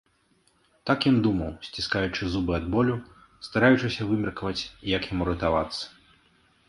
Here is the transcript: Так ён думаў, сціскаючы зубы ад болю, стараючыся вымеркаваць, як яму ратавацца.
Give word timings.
Так 0.89 0.99
ён 1.09 1.17
думаў, 1.27 1.51
сціскаючы 1.67 2.23
зубы 2.35 2.51
ад 2.59 2.65
болю, 2.77 2.95
стараючыся 3.51 4.09
вымеркаваць, 4.13 4.63
як 4.97 5.01
яму 5.13 5.23
ратавацца. 5.31 5.83